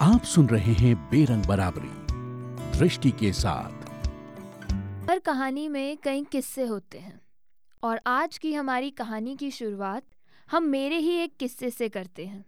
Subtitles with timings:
[0.00, 1.88] आप सुन रहे हैं बेरंग बराबरी,
[2.78, 3.86] दृष्टि के साथ।
[5.10, 7.20] हर कहानी में कई किस्से होते हैं,
[7.82, 10.02] और आज की हमारी कहानी की शुरुआत
[10.48, 12.44] हम मेरे ही एक किस्से से करते हैं।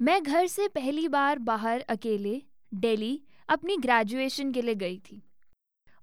[0.00, 2.42] मैं घर से पहली बार बाहर अकेले
[2.72, 5.22] दिल्ली अपनी ग्रेजुएशन के लिए गई थी,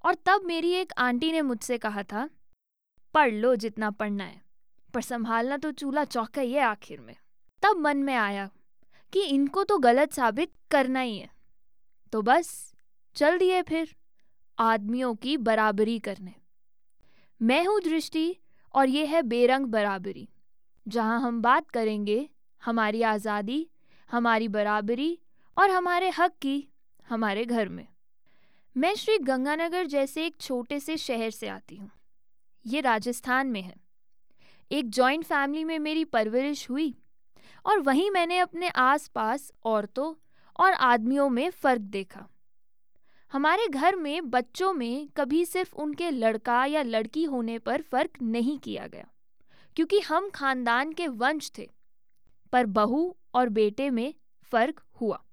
[0.04, 2.30] और तब मेरी एक आंटी ने मुझसे कहा था,
[3.14, 4.42] पढ़ लो जितना पढ़ना है,
[4.94, 7.16] पर संभालना तो चूल्हा चौका ही है आखिर में।
[7.64, 8.50] तब मन में आया
[9.14, 11.30] कि इनको तो गलत साबित करना ही है।
[12.14, 12.74] तो बस,
[13.16, 13.96] चल दिए फिर,
[14.58, 16.36] आदमियों की बराबरी करने।
[17.42, 18.36] मैं हूँ दृष्टि
[18.74, 20.30] और ये है बेरंग बराबरी।
[20.88, 22.30] जहाँ हम बात करेंगे,
[22.64, 23.68] हमारी आज़ादी,
[24.10, 25.20] हमारी बराबरी
[25.58, 26.68] और हमारे हक की,
[27.10, 27.88] हमारे घर में।
[28.78, 31.92] मैं श्री गंगानगर जैसे एक छोटे से शहर से आती हूँ।
[32.66, 33.76] ये राजस्थान में है।
[34.72, 36.96] एक जॉइंट फैमिली में मेरी परवरिश हुई
[37.66, 40.14] और वहीं मैंने अपने आसपास औरतों
[40.60, 42.28] और आदमियों में फ़र्क देखा।
[43.32, 48.58] हमारे घर में बच्चों में कभी सिर्फ़ उनके लड़का या लड़की होने पर फ़र्क नहीं
[48.60, 49.08] किया गया,
[49.76, 51.70] क्योंकि हम खानदान के वंश थे,
[52.54, 54.14] पर बहू और बेटे में
[54.52, 55.24] फ़र्क हुआ।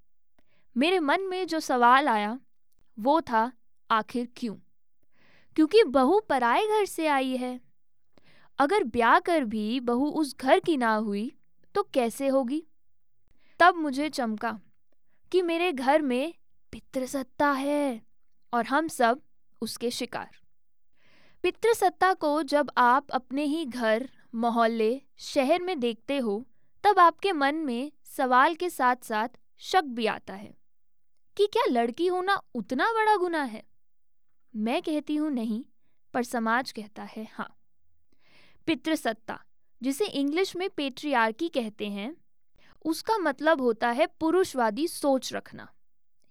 [0.75, 2.39] मेरे मन में जो सवाल आया,
[2.97, 3.51] वो था,
[3.89, 4.55] आखिर क्यों?
[5.55, 7.59] क्योंकि बहू पराए घर से आई है।
[8.59, 11.31] अगर ब्याह कर भी बहू उस घर की ना हुई
[11.77, 12.67] तो कैसे होगी?
[13.59, 14.59] तब मुझे चमका
[15.31, 16.33] कि मेरे घर में
[16.71, 18.01] पितृसत्ता है
[18.53, 19.21] और हम सब
[19.61, 20.37] उसके शिकार।
[21.43, 26.45] पितृसत्ता को जब आप अपने ही घर, मोहल्ले, शहर में देखते हो,
[26.83, 30.57] तब आपके मन में सवाल के साथ साथ शक भी आता है
[31.37, 33.63] कि क्या लड़की होना उतना बड़ा गुना है?
[34.55, 35.65] मैं कहती हूँ, नहीं,
[36.13, 37.57] पर समाज कहता है हाँ
[38.65, 39.43] पितृसत्ता
[39.81, 42.17] जिसे इंग्लिश में पेट्रियार्की कहते हैं,
[42.85, 45.73] उसका मतलब होता है पुरुषवादी सोच रखना,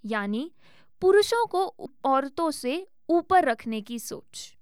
[0.04, 0.52] यानी
[1.00, 4.56] पुरुषों को औरतों से ऊपर रखने की सोच।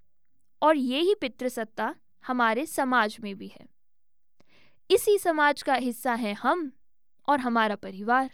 [0.62, 1.94] और ये ही पितृसत्ता
[2.26, 3.66] हमारे समाज में भी है।
[4.91, 6.72] इसी समाज का हिस्सा है हम
[7.28, 8.30] और हमारा परिवार।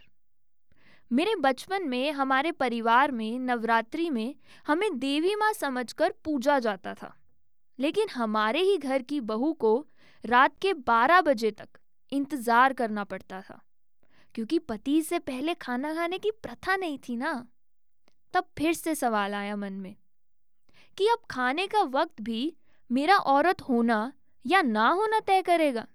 [1.13, 4.35] मेरे बचपन में, हमारे परिवार में, नवरात्रि में
[4.67, 7.17] हमें देवी माँ समझकर पूजा जाता था।
[7.79, 9.87] लेकिन हमारे ही घर की बहू को
[10.25, 11.69] रात के 12 बजे तक
[12.13, 13.61] इंतज़ार करना पड़ता था,
[14.35, 17.33] क्योंकि पति से पहले खाना खाने की प्रथा नहीं थी ना।
[18.35, 19.95] तब फिर से सवाल आया मन में
[20.99, 22.53] कि अब खाने का वक्त भी
[22.91, 24.13] मेरा औरत होना
[24.45, 25.87] या ना होना तय करेगा?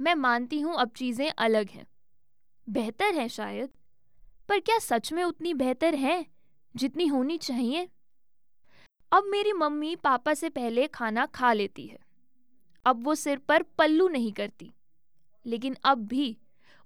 [0.00, 1.86] मैं मानती हूँ अब चीज़ें अलग हैं।
[2.66, 3.68] बेहतर है शायद,
[4.48, 6.24] पर क्या सच में उतनी बेहतर है
[6.74, 7.88] जितनी होनी चाहिए?
[9.12, 11.98] अब मेरी मम्मी पापा से पहले खाना खा लेती है।
[12.86, 14.72] अब वो सिर पर पल्लू नहीं करती।
[15.46, 16.36] लेकिन अब भी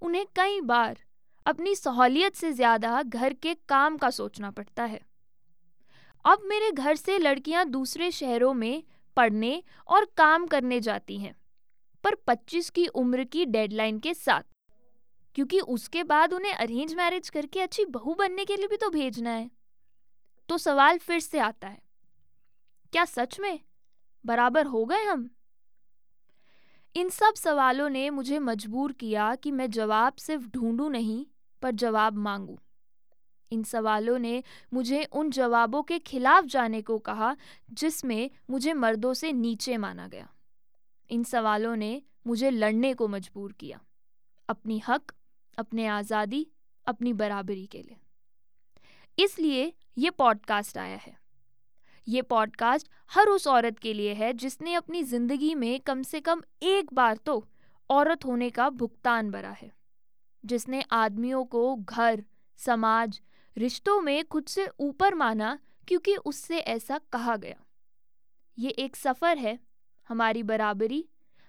[0.03, 0.99] उन्हें कई बार
[1.47, 5.01] अपनी सहूलियत से ज़्यादा घर के काम का सोचना पड़ता है।
[6.25, 8.83] अब मेरे घर से लड़कियाँ दूसरे शहरों में
[9.17, 11.35] पढ़ने और काम करने जाती हैं,
[12.05, 14.43] पर 25 की उम्र की डेडलाइन के साथ,
[15.37, 19.31] क्योंकि उसके बाद उन्हें अरेंज मैरिज करके अच्छी बहू बनने के लिए भी तो भेजना
[19.31, 19.51] है।
[20.49, 21.81] तो सवाल फिर से आता है,
[22.93, 23.61] क्या सच में
[24.25, 25.29] बराबर हो गए हम?
[26.97, 31.27] इन सब सवालों ने मुझे मजबूर किया कि मैं जवाब सिर्फ़ ढूंढूं नहीं,
[31.63, 32.57] पर जवाब मांगूं।
[33.53, 34.43] इन सवालों ने
[34.75, 37.37] मुझे उन जवाबों के खिलाफ जाने को कहा,
[37.71, 40.29] जिसमें मुझे मर्दों से नीचे माना गया।
[41.11, 43.81] इन सवालों ने मुझे लड़ने को मजबूर किया,
[44.49, 45.13] अपनी हक,
[45.59, 46.47] अपने आज़ादी,
[46.87, 48.01] अपनी बराबरी के लिए।
[49.19, 51.20] इसलिए ये पॉडकास्ट आया है।
[52.09, 56.43] ये पॉडकास्ट हर उस औरत के लिए है जिसने अपनी ज़िंदगी में कम से कम
[56.63, 57.47] एक बार तो
[57.91, 59.73] औरत होने का भुगतान भरा है।
[60.45, 62.25] जिसने आदमियों को घर,
[62.57, 63.21] समाज,
[63.57, 65.59] रिश्तों में खुद से ऊपर माना
[65.89, 67.57] क्योंकि उससे ऐसा कहा गया।
[68.59, 69.59] ये एक सफ़र है
[70.09, 71.05] हमारी बराबरी,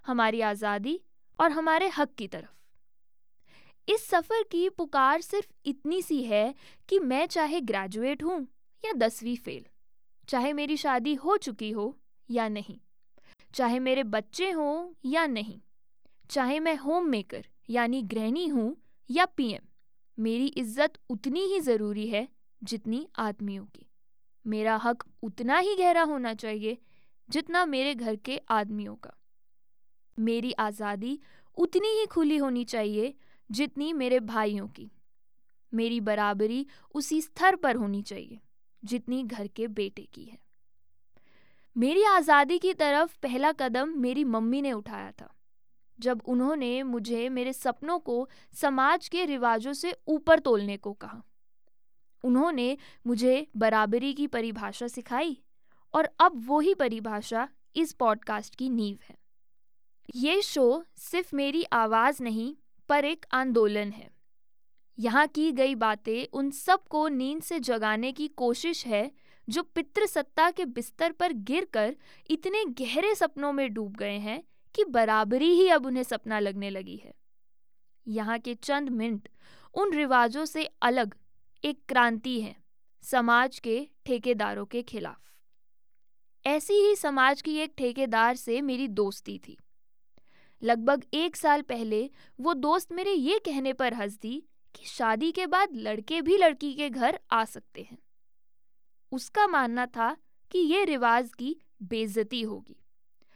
[0.06, 1.00] हमारी आज़ादी
[1.40, 6.54] और हमारे हक की तरफ़। इस सफ़र की पुकार सिर्फ़ इतनी सी है
[6.90, 8.48] कि मैं चाहे ग्रेजुएट हूँ
[8.84, 9.66] या दसवीं फेल।
[10.28, 11.96] चाहे मेरी शादी हो चुकी हो
[12.30, 12.78] या नहीं,
[13.52, 15.60] चाहे मेरे बच्चे हों या नहीं,
[16.30, 18.76] चाहे मैं होम मेकर यानी गृहिणी हूँ
[19.10, 19.68] या पीएम
[20.18, 22.28] मेरी इज़्ज़त उतनी ही ज़रूरी है
[22.62, 23.86] जितनी आदमियों की।
[24.46, 26.78] मेरा हक उतना ही गहरा होना चाहिए
[27.30, 29.14] जितना मेरे घर के आदमियों का।
[30.18, 31.20] मेरी आज़ादी
[31.58, 33.14] उतनी ही खुली होनी चाहिए
[33.50, 34.90] जितनी मेरे भाइयों की।
[35.72, 36.66] मेरी बराबरी
[36.96, 38.40] उसी स्तर पर होनी चाहिए।
[38.84, 40.40] जितनी घर के बेटे की है।
[41.76, 45.30] मेरी आज़ादी की तरफ़ पहला कदम मेरी मम्मी ने उठाया था,
[46.00, 51.22] जब उन्होंने मुझे मेरे सपनों को समाज के रिवाजों से ऊपर तोलने को कहा।
[52.24, 55.38] उन्होंने मुझे बराबरी की परिभाषा सिखाई
[55.94, 59.18] और अब वही परिभाषा इस पॉडकास्ट की नींव है।
[60.16, 62.56] ये शो सिर्फ़ मेरी आवाज़ नहीं,
[62.90, 64.10] पर एक आंदोलन है।
[65.02, 69.12] यहाँ की गई बातें उन सबको नींद से जगाने की कोशिश है
[69.48, 71.96] जो पितृसत्ता के बिस्तर पर गिरकर
[72.30, 74.44] इतने गहरे सपनों में डूब गए हैं
[74.76, 77.14] कि बराबरी ही अब उन्हें सपना लगने लगी है।
[78.08, 79.28] यहाँ के चंद मिनट
[79.74, 81.16] उन रिवाजों से अलग
[81.64, 82.56] एक क्रांति है
[83.04, 85.20] समाज के ठेकेदारों के खिलाफ।
[86.46, 89.58] ऐसी ही समाज की एक ठेकेदार से मेरी दोस्ती थी।
[90.62, 92.10] लगभग एक साल पहले
[92.40, 94.42] वो दोस्त मेरे ये कहने पर हंस दी
[94.76, 97.98] कि शादी के बाद लड़के भी लड़की के घर आ सकते हैं।
[99.12, 100.18] उसका मानना था
[100.52, 102.78] कि ये रिवाज की बेइज्जती होगी।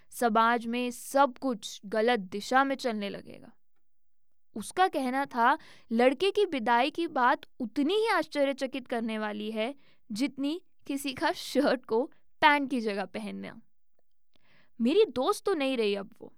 [0.09, 3.51] समाज में सब कुछ गलत दिशा में चलने लगेगा।
[4.55, 5.57] उसका कहना था,
[5.91, 9.75] लड़के की विदाई की बात उतनी ही आश्चर्यचकित करने वाली है,
[10.11, 12.11] जितनी किसी का शर्ट को
[12.41, 13.61] पैंट की जगह पहनना।
[14.81, 16.33] मेरी दोस्त तो नहीं रही अब वो,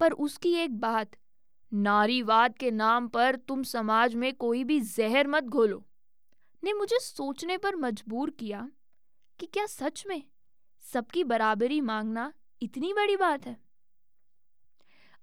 [0.00, 1.16] पर उसकी एक बात
[1.72, 5.84] नारीवाद के नाम पर तुम समाज में कोई भी जहर मत घोलो।
[6.62, 8.68] ने मुझे सोचने पर मजबूर किया
[9.40, 10.22] कि क्या सच में
[10.84, 12.32] सबकी बराबरी मांगना
[12.62, 13.56] इतनी बड़ी बात है?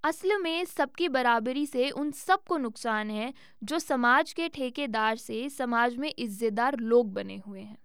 [0.04, 3.32] असल में सबकी बराबरी से उन सबको नुकसान है
[3.64, 7.78] जो समाज के ठेकेदार से समाज में इज्जतदार लोग बने हुए हैं।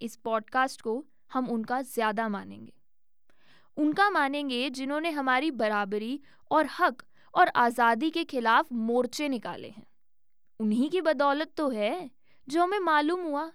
[0.00, 2.72] इस पॉडकास्ट को हम उनका ज़्यादा मानेंगे।
[3.76, 6.20] उनका मानेंगे जिन्होंने हमारी बराबरी
[6.50, 7.02] और हक
[7.34, 9.86] और आज़ादी के खिलाफ मोर्चे निकाले हैं।
[10.60, 12.10] उन्हीं की बदौलत तो है
[12.48, 13.50] जो हमें मालूम हुआ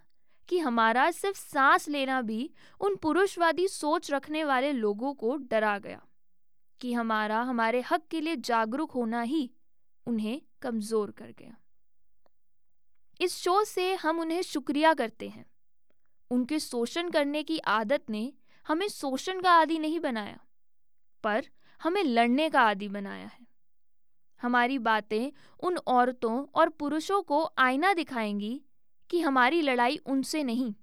[0.48, 2.50] कि हमारा सिर्फ़ सांस लेना भी
[2.80, 6.00] उन पुरुषवादी सोच रखने वाले लोगों को डरा गया
[6.80, 9.50] कि हमारा, हमारे हक के लिए जागरूक होना ही
[10.06, 11.56] उन्हें कमज़ोर कर गया।
[13.20, 15.44] इस शो से हम उन्हें शुक्रिया करते हैं।
[16.30, 18.32] उनके शोषण करने की आदत ने
[18.66, 20.38] हमें शोषण का आदि नहीं बनाया,
[21.24, 21.46] पर
[21.80, 23.45] हमें लड़ने का आदि बनाया है।
[24.42, 25.30] हमारी बातें
[25.60, 28.62] उन औरतों और पुरुषों को आईना दिखाएँगी
[29.10, 30.74] कि हमारी लड़ाई उनसे नहीं,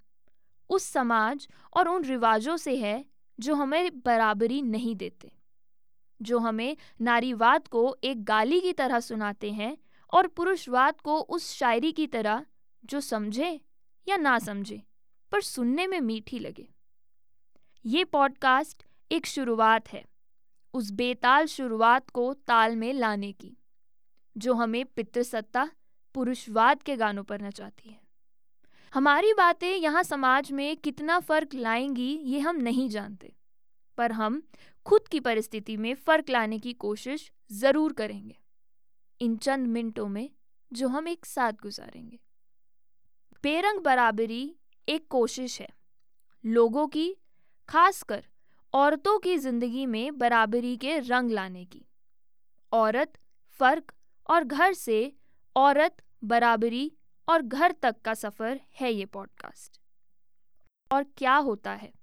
[0.69, 3.05] उस समाज और उन रिवाजों से है
[3.39, 5.31] जो हमें बराबरी नहीं देते,
[6.21, 9.77] जो हमें नारीवाद को एक गाली की तरह सुनाते हैं
[10.13, 12.45] और पुरुषवाद को उस शायरी की तरह
[12.85, 13.61] जो समझे
[14.07, 14.81] या ना समझे,
[15.31, 16.69] पर सुनने में मीठी लगे।
[17.85, 20.05] ये पॉडकास्ट एक शुरुआत है।
[20.73, 23.57] उस बेताल शुरुआत को ताल में लाने की,
[24.35, 25.69] जो हमें पितृसत्ता,
[26.15, 28.01] पुरुषवाद के गानों पर नचाती है।
[28.93, 33.33] हमारी बातें यहाँ समाज में कितना फ़र्क लाएँगी, ये हम नहीं जानते,
[33.97, 34.41] पर हम
[34.85, 38.35] खुद की परिस्थिति में फ़र्क लाने की कोशिश ज़रूर करेंगे,
[39.21, 40.29] इन चंद मिनटों में
[40.71, 42.19] जो हम एक साथ गुजारेंगे।
[43.43, 44.55] बेरंग बराबरी
[44.87, 45.69] एक कोशिश है,
[46.43, 47.15] लोगों की,
[47.69, 48.23] खासकर
[48.73, 51.85] औरतों की ज़िंदगी में बराबरी के रंग लाने की।
[52.71, 53.13] औरत
[53.49, 53.93] फ़र्क
[54.29, 55.15] और घर से,
[55.55, 56.91] औरत बराबरी
[57.29, 59.81] और घर तक का सफ़र है ये पॉडकास्ट।
[60.91, 61.93] और क्या होता है?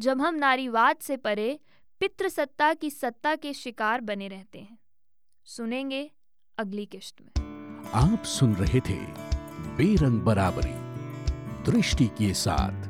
[0.00, 1.60] जब हम नारीवाद से परे
[2.00, 4.78] पितृसत्ता की सत्ता के शिकार बने रहते हैं।
[5.44, 6.10] सुनेंगे
[6.58, 7.30] अगली किश्त में।
[7.94, 8.98] आप सुन रहे थे
[9.76, 10.74] बेरंग बराबरी,
[11.72, 12.89] दृष्टि के साथ।